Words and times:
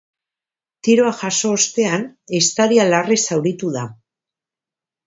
Tiroa 0.87 1.11
jaso 1.19 1.51
ostean, 1.57 2.07
ehiztaria 2.39 2.89
larri 2.91 3.21
zauritu 3.31 3.73
da. 3.79 3.89